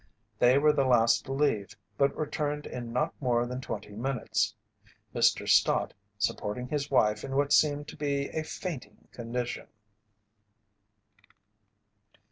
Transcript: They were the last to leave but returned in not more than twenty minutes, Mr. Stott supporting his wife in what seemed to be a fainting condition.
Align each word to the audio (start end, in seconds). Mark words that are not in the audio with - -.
They 0.39 0.57
were 0.57 0.73
the 0.73 0.83
last 0.87 1.25
to 1.25 1.31
leave 1.31 1.77
but 1.95 2.17
returned 2.17 2.65
in 2.65 2.91
not 2.91 3.13
more 3.21 3.45
than 3.45 3.61
twenty 3.61 3.91
minutes, 3.95 4.55
Mr. 5.13 5.47
Stott 5.47 5.93
supporting 6.17 6.67
his 6.69 6.89
wife 6.89 7.23
in 7.23 7.35
what 7.35 7.53
seemed 7.53 7.87
to 7.89 7.95
be 7.97 8.27
a 8.29 8.41
fainting 8.43 9.09
condition. 9.11 9.67